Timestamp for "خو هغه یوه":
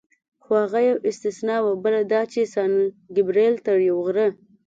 0.43-1.03